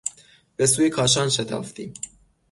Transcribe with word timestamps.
به 0.55 0.65
سوی 0.65 0.89
کاشان 0.89 1.29
شتافتیم. 1.29 1.93